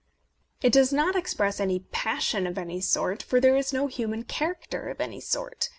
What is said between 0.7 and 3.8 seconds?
does not express any passion of any sort, for there is